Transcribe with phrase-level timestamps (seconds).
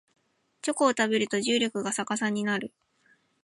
[0.63, 2.73] チョコを食べると重力が逆さになる